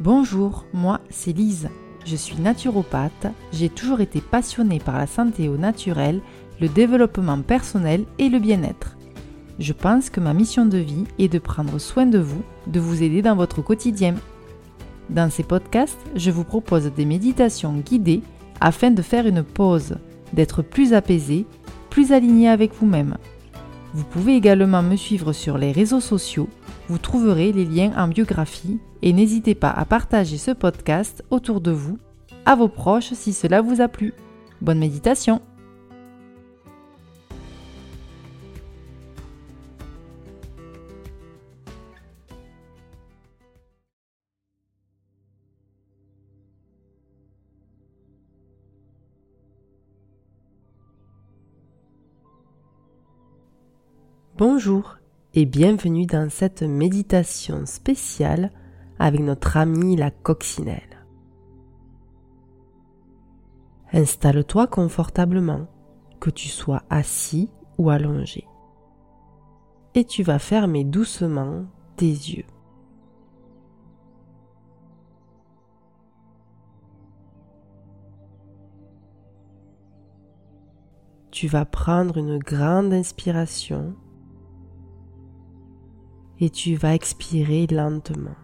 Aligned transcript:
Bonjour, 0.00 0.66
moi 0.74 1.00
c'est 1.08 1.32
Lise. 1.32 1.70
Je 2.04 2.16
suis 2.16 2.36
naturopathe, 2.36 3.28
j'ai 3.50 3.70
toujours 3.70 4.02
été 4.02 4.20
passionnée 4.20 4.78
par 4.78 4.98
la 4.98 5.06
santé 5.06 5.48
au 5.48 5.56
naturel, 5.56 6.20
le 6.60 6.68
développement 6.68 7.40
personnel 7.40 8.04
et 8.18 8.28
le 8.28 8.38
bien-être. 8.38 8.98
Je 9.58 9.72
pense 9.72 10.10
que 10.10 10.20
ma 10.20 10.34
mission 10.34 10.66
de 10.66 10.76
vie 10.76 11.04
est 11.18 11.32
de 11.32 11.38
prendre 11.38 11.78
soin 11.78 12.04
de 12.04 12.18
vous, 12.18 12.42
de 12.66 12.78
vous 12.78 13.02
aider 13.02 13.22
dans 13.22 13.36
votre 13.36 13.62
quotidien. 13.62 14.16
Dans 15.08 15.30
ces 15.30 15.44
podcasts, 15.44 16.04
je 16.14 16.30
vous 16.30 16.44
propose 16.44 16.92
des 16.92 17.06
méditations 17.06 17.72
guidées 17.78 18.20
afin 18.60 18.90
de 18.90 19.00
faire 19.00 19.26
une 19.26 19.42
pause, 19.42 19.96
d'être 20.34 20.60
plus 20.60 20.92
apaisé, 20.92 21.46
plus 21.88 22.12
aligné 22.12 22.50
avec 22.50 22.74
vous-même. 22.74 23.16
Vous 23.96 24.04
pouvez 24.04 24.36
également 24.36 24.82
me 24.82 24.94
suivre 24.94 25.32
sur 25.32 25.56
les 25.56 25.72
réseaux 25.72 26.02
sociaux. 26.02 26.50
Vous 26.90 26.98
trouverez 26.98 27.50
les 27.50 27.64
liens 27.64 27.92
en 27.96 28.08
biographie. 28.08 28.78
Et 29.00 29.14
n'hésitez 29.14 29.54
pas 29.54 29.70
à 29.70 29.86
partager 29.86 30.36
ce 30.36 30.50
podcast 30.50 31.24
autour 31.30 31.62
de 31.62 31.70
vous, 31.70 31.96
à 32.44 32.56
vos 32.56 32.68
proches 32.68 33.14
si 33.14 33.32
cela 33.32 33.62
vous 33.62 33.80
a 33.80 33.88
plu. 33.88 34.12
Bonne 34.60 34.80
méditation 34.80 35.40
Bonjour 54.38 54.98
et 55.32 55.46
bienvenue 55.46 56.04
dans 56.04 56.28
cette 56.28 56.62
méditation 56.62 57.64
spéciale 57.64 58.52
avec 58.98 59.20
notre 59.20 59.56
amie 59.56 59.96
la 59.96 60.10
coccinelle. 60.10 61.06
Installe-toi 63.94 64.66
confortablement, 64.66 65.68
que 66.20 66.28
tu 66.28 66.48
sois 66.48 66.82
assis 66.90 67.48
ou 67.78 67.88
allongé. 67.88 68.46
Et 69.94 70.04
tu 70.04 70.22
vas 70.22 70.38
fermer 70.38 70.84
doucement 70.84 71.64
tes 71.96 72.04
yeux. 72.04 72.44
Tu 81.30 81.48
vas 81.48 81.64
prendre 81.64 82.18
une 82.18 82.36
grande 82.36 82.92
inspiration 82.92 83.96
et 86.40 86.50
tu 86.50 86.74
vas 86.74 86.94
expirer 86.94 87.66
lentement. 87.66 88.36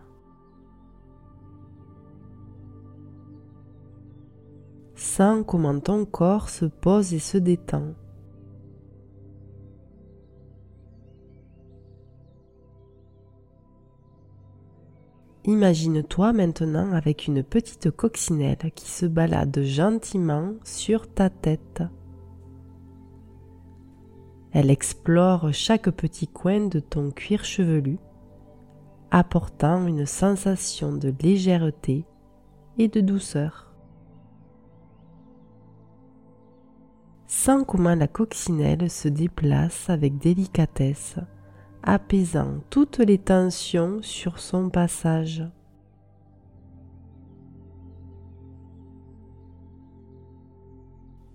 Sens 4.95 5.45
comment 5.47 5.79
ton 5.81 6.05
corps 6.05 6.49
se 6.49 6.65
pose 6.65 7.13
et 7.13 7.19
se 7.19 7.37
détend. 7.37 7.95
Imagine-toi 15.45 16.33
maintenant 16.33 16.93
avec 16.93 17.27
une 17.27 17.43
petite 17.43 17.91
coccinelle 17.91 18.71
qui 18.77 18.89
se 18.89 19.07
balade 19.07 19.61
gentiment 19.63 20.55
sur 20.63 21.09
ta 21.13 21.31
tête. 21.31 21.83
Elle 24.53 24.71
explore 24.71 25.53
chaque 25.53 25.91
petit 25.91 26.29
coin 26.29 26.67
de 26.67 26.79
ton 26.79 27.11
cuir 27.11 27.45
chevelu, 27.45 27.99
apportant 29.11 29.87
une 29.87 30.05
sensation 30.05 30.93
de 30.93 31.13
légèreté 31.23 32.05
et 32.79 32.89
de 32.89 33.01
douceur. 33.01 33.73
Sens 37.27 37.65
comment 37.67 37.95
la 37.95 38.09
coccinelle 38.09 38.91
se 38.91 39.09
déplace 39.09 39.89
avec 39.89 40.19
délicatesse, 40.19 41.17
apaisant 41.83 42.61
toutes 42.69 42.99
les 42.99 43.19
tensions 43.19 44.01
sur 44.03 44.39
son 44.39 44.69
passage. 44.69 45.43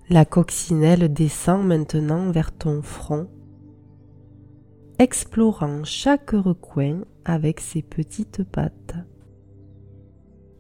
La 0.09 0.23
coccinelle 0.23 1.11
descend 1.11 1.67
maintenant 1.67 2.31
vers 2.31 2.53
ton 2.53 2.81
front, 2.81 3.27
explorant 4.99 5.83
chaque 5.83 6.31
recoin 6.31 7.01
avec 7.25 7.59
ses 7.59 7.81
petites 7.81 8.45
pattes. 8.45 8.95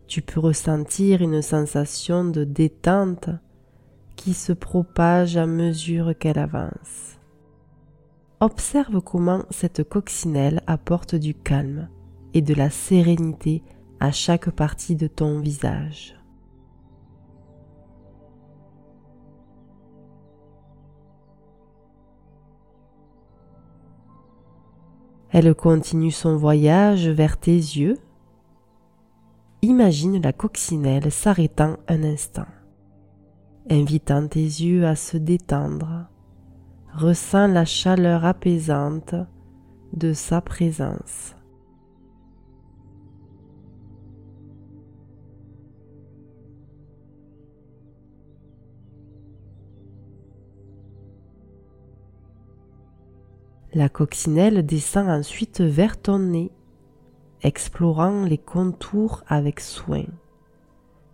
Tu 0.05 0.21
peux 0.21 0.41
ressentir 0.41 1.21
une 1.21 1.41
sensation 1.41 2.25
de 2.25 2.43
détente 2.43 3.29
qui 4.17 4.33
se 4.33 4.51
propage 4.51 5.37
à 5.37 5.45
mesure 5.45 6.13
qu'elle 6.19 6.39
avance. 6.39 7.17
Observe 8.41 8.99
comment 8.99 9.45
cette 9.49 9.85
coccinelle 9.85 10.61
apporte 10.67 11.15
du 11.15 11.33
calme 11.33 11.87
et 12.33 12.41
de 12.41 12.53
la 12.53 12.69
sérénité 12.69 13.63
à 14.01 14.11
chaque 14.11 14.49
partie 14.49 14.97
de 14.97 15.07
ton 15.07 15.39
visage. 15.39 16.17
Elle 25.31 25.53
continue 25.55 26.11
son 26.11 26.37
voyage 26.37 27.07
vers 27.09 27.37
tes 27.37 27.55
yeux. 27.55 27.97
Imagine 29.61 30.21
la 30.21 30.33
coccinelle 30.33 31.11
s'arrêtant 31.11 31.77
un 31.87 32.03
instant, 32.03 32.47
invitant 33.69 34.27
tes 34.27 34.39
yeux 34.39 34.85
à 34.85 34.95
se 34.95 35.17
détendre. 35.17 36.07
Ressens 36.93 37.47
la 37.47 37.65
chaleur 37.65 38.25
apaisante 38.25 39.15
de 39.93 40.13
sa 40.13 40.41
présence. 40.41 41.36
La 53.77 53.89
coccinelle 53.89 54.65
descend 54.65 55.07
ensuite 55.07 55.61
vers 55.61 56.01
ton 56.01 56.17
nez, 56.17 56.49
explorant 57.43 58.23
les 58.23 58.39
contours 58.39 59.23
avec 59.27 59.59
soin. 59.59 60.05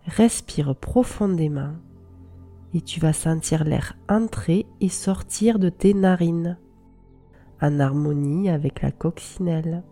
Respire 0.06 0.74
profondément 0.74 1.74
et 2.72 2.80
tu 2.80 3.00
vas 3.00 3.12
sentir 3.12 3.64
l'air 3.64 3.98
entrer 4.08 4.64
et 4.80 4.88
sortir 4.88 5.58
de 5.58 5.68
tes 5.68 5.92
narines, 5.92 6.56
en 7.60 7.80
harmonie 7.80 8.48
avec 8.48 8.80
la 8.80 8.92
coccinelle. 8.92 9.82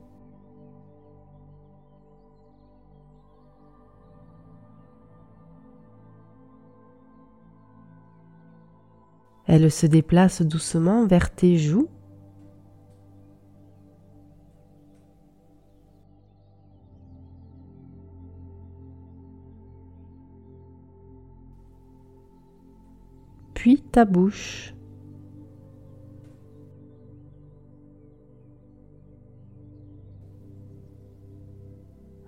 Elle 9.45 9.71
se 9.71 9.85
déplace 9.85 10.41
doucement 10.41 11.07
vers 11.07 11.35
tes 11.35 11.59
joues 11.59 11.91
puis 23.63 23.81
ta 23.81 24.05
bouche. 24.05 24.75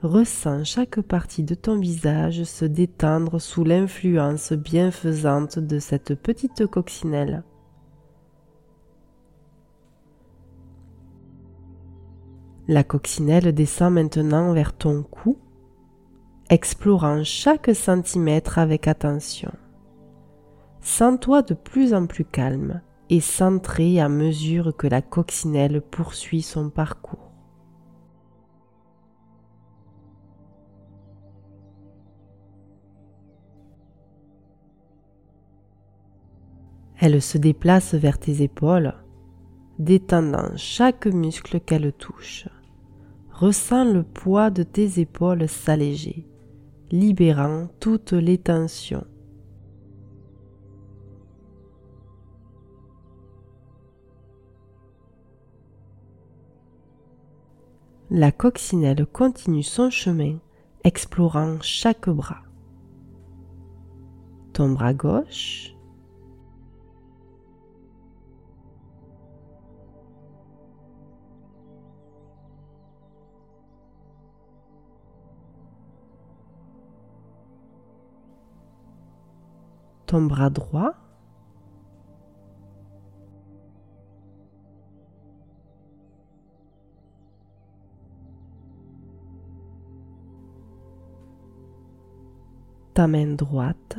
Ressens 0.00 0.62
chaque 0.62 1.00
partie 1.00 1.42
de 1.42 1.56
ton 1.56 1.76
visage 1.81 2.44
se 2.44 2.64
détendre 2.64 3.40
sous 3.40 3.64
l'influence 3.64 4.52
bienfaisante 4.52 5.58
de 5.58 5.81
cette 5.81 6.14
petite 6.14 6.69
coccinelle. 6.69 7.42
La 12.69 12.84
coccinelle 12.84 13.52
descend 13.52 13.92
maintenant 13.92 14.52
vers 14.52 14.72
ton 14.72 15.02
cou, 15.02 15.37
explorant 16.48 17.25
chaque 17.25 17.75
centimètre 17.75 18.58
avec 18.60 18.87
attention. 18.87 19.50
Sens-toi 20.84 21.40
de 21.40 21.54
plus 21.54 21.94
en 21.94 22.06
plus 22.06 22.26
calme 22.26 22.82
et 23.08 23.20
centré 23.20 24.00
à 24.00 24.10
mesure 24.10 24.76
que 24.76 24.86
la 24.86 25.00
coccinelle 25.00 25.81
poursuit 25.81 26.42
son 26.42 26.69
parcours. 26.69 27.32
Elle 37.00 37.22
se 37.22 37.38
déplace 37.38 37.94
vers 37.94 38.19
tes 38.19 38.42
épaules, 38.42 38.92
détendant 39.78 40.54
chaque 40.56 41.06
muscle 41.06 41.60
qu'elle 41.60 41.94
touche. 41.94 42.46
Ressens 43.32 43.90
le 43.90 44.02
poids 44.02 44.50
de 44.50 44.62
tes 44.62 45.00
épaules 45.00 45.48
s'alléger, 45.48 46.28
libérant 46.90 47.69
toutes 47.80 48.12
les 48.12 48.37
tensions. 48.37 49.06
La 58.16 58.31
coccinelle 58.31 59.06
continue 59.06 59.64
son 59.64 59.90
chemin, 59.90 60.38
explorant 60.84 61.61
chaque 61.62 62.08
bras. 62.08 62.44
Ton 64.52 64.70
bras 64.70 64.94
gauche, 64.94 65.75
ton 80.06 80.22
bras 80.22 80.50
droit. 80.50 81.03
Ta 92.94 93.06
main 93.06 93.35
droite. 93.35 93.99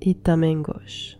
Et 0.00 0.14
ta 0.14 0.36
main 0.36 0.60
gauche. 0.60 1.18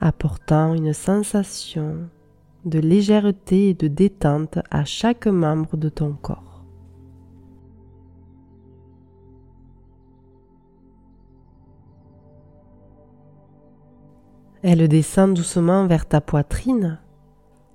apportant 0.00 0.74
une 0.74 0.92
sensation 0.92 2.08
de 2.64 2.78
légèreté 2.78 3.70
et 3.70 3.74
de 3.74 3.88
détente 3.88 4.58
à 4.70 4.84
chaque 4.84 5.26
membre 5.26 5.76
de 5.76 5.88
ton 5.88 6.12
corps. 6.12 6.47
Elle 14.62 14.88
descend 14.88 15.34
doucement 15.34 15.86
vers 15.86 16.06
ta 16.06 16.20
poitrine, 16.20 16.98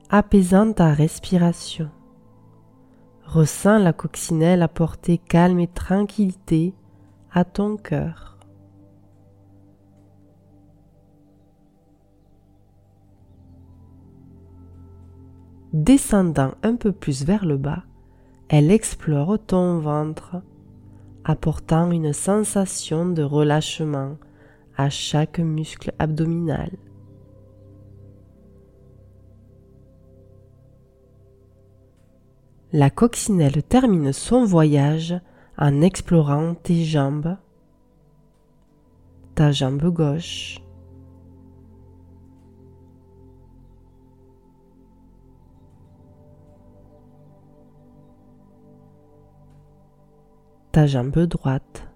apaisant 0.10 0.74
ta 0.74 0.94
respiration. 0.94 1.90
Ressens 3.26 3.80
la 3.80 3.94
coccinelle 3.94 4.62
apporter 4.62 5.18
calme 5.18 5.60
et 5.60 5.68
tranquillité 5.68 6.74
à 7.32 7.46
ton 7.46 7.78
cœur. 7.78 8.38
Descendant 15.72 16.52
un 16.64 16.76
peu 16.76 16.92
plus 16.92 17.24
vers 17.24 17.46
le 17.46 17.58
bas, 17.58 17.84
elle 18.50 18.70
explore 18.70 19.40
ton 19.40 19.80
ventre, 19.80 20.36
apportant 21.24 21.90
une 21.90 22.14
sensation 22.14 23.08
de 23.08 23.24
relâchement 23.24 24.18
à 24.78 24.90
chaque 24.90 25.40
muscle 25.40 25.94
abdominal. 26.00 26.72
La 32.72 32.90
coccinelle 32.90 33.62
termine 33.62 34.12
son 34.14 34.46
voyage 34.46 35.14
en 35.60 35.82
explorant 35.82 36.56
tes 36.56 36.84
jambes, 36.86 37.38
ta 39.36 39.52
jambe 39.52 39.86
gauche, 39.94 40.60
ta 50.72 50.88
jambe 50.88 51.20
droite. 51.28 51.93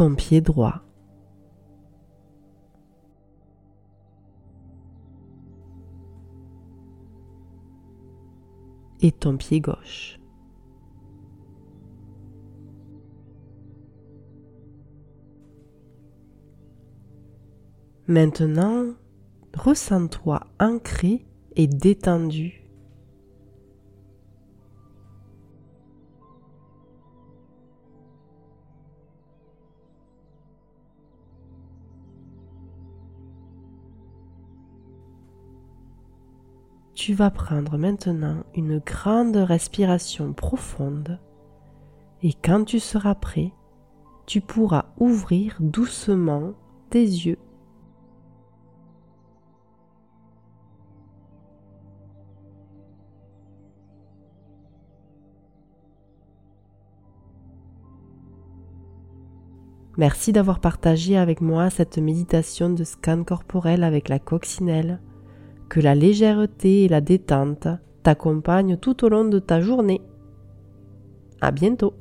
Ton 0.00 0.14
pied 0.14 0.40
droit. 0.40 0.80
Et 9.02 9.12
ton 9.12 9.36
pied 9.36 9.60
gauche. 9.60 10.18
Maintenant, 18.06 18.94
ressens-toi 19.52 20.40
ancré 20.58 21.26
et 21.56 21.66
détendu. 21.66 22.59
Tu 37.02 37.14
vas 37.14 37.30
prendre 37.30 37.78
maintenant 37.78 38.44
une 38.54 38.78
grande 38.78 39.36
respiration 39.36 40.34
profonde 40.34 41.18
et 42.22 42.34
quand 42.34 42.64
tu 42.64 42.78
seras 42.78 43.14
prêt, 43.14 43.52
tu 44.26 44.42
pourras 44.42 44.84
ouvrir 44.98 45.56
doucement 45.60 46.52
tes 46.90 47.02
yeux. 47.02 47.38
Merci 59.96 60.32
d'avoir 60.32 60.60
partagé 60.60 61.16
avec 61.16 61.40
moi 61.40 61.70
cette 61.70 61.96
méditation 61.96 62.68
de 62.68 62.84
scan 62.84 63.24
corporel 63.24 63.84
avec 63.84 64.10
la 64.10 64.18
coccinelle. 64.18 65.00
Que 65.70 65.78
la 65.78 65.94
légèreté 65.94 66.82
et 66.82 66.88
la 66.88 67.00
détente 67.00 67.68
t'accompagnent 68.02 68.76
tout 68.76 69.04
au 69.04 69.08
long 69.08 69.24
de 69.24 69.38
ta 69.38 69.60
journée. 69.60 70.00
À 71.40 71.52
bientôt! 71.52 71.94